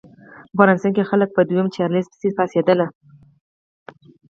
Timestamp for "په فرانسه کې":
0.47-1.07